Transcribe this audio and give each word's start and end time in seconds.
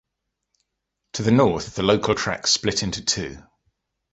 To 1.13 1.21
the 1.21 1.29
north, 1.31 1.75
the 1.75 1.83
local 1.83 2.15
tracks 2.15 2.49
split 2.49 2.81
into 2.81 3.05
two. 3.05 3.37